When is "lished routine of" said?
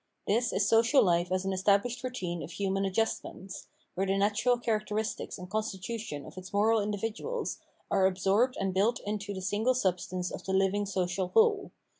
1.83-2.53